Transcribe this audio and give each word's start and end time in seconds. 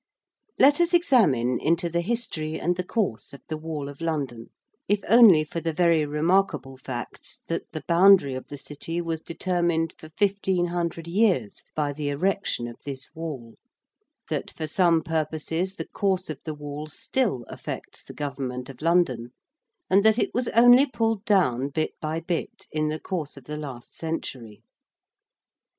Let 0.57 0.81
us 0.81 0.95
examine 0.95 1.59
into 1.59 1.87
the 1.87 2.01
history 2.01 2.59
and 2.59 2.75
the 2.75 2.83
course 2.83 3.33
of 3.33 3.41
the 3.49 3.55
Wall 3.55 3.87
of 3.87 4.01
London, 4.01 4.49
if 4.87 4.99
only 5.07 5.43
for 5.43 5.61
the 5.61 5.73
very 5.73 6.07
remarkable 6.07 6.75
facts 6.75 7.41
that 7.45 7.71
the 7.71 7.83
boundary 7.87 8.33
of 8.33 8.47
the 8.47 8.57
City 8.57 8.99
was 8.99 9.21
determined 9.21 9.93
for 9.99 10.09
fifteen 10.09 10.69
hundred 10.69 11.05
years 11.07 11.63
by 11.75 11.93
the 11.93 12.09
erection 12.09 12.67
of 12.67 12.77
this 12.83 13.13
Wall; 13.13 13.53
that 14.27 14.49
for 14.49 14.65
some 14.65 15.03
purposes 15.03 15.75
the 15.75 15.85
course 15.87 16.31
of 16.31 16.39
the 16.45 16.55
Wall 16.55 16.87
still 16.87 17.45
affects 17.47 18.03
the 18.03 18.11
government 18.13 18.69
of 18.69 18.81
London; 18.81 19.33
and 19.87 20.03
that 20.03 20.17
it 20.17 20.33
was 20.33 20.47
only 20.47 20.87
pulled 20.87 21.23
down 21.25 21.69
bit 21.69 21.93
by 22.01 22.19
bit 22.19 22.65
in 22.71 22.87
the 22.87 22.99
course 22.99 23.37
of 23.37 23.43
the 23.43 23.55
last 23.55 23.95
century. 23.95 24.63